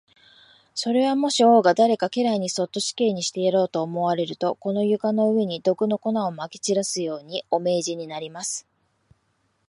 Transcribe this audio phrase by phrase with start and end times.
[0.73, 8.65] それは、もし王が誰か家来をそっと死刑にしてやろうと思われると、この床の上に、毒の粉をまき散らすように、お命じになります。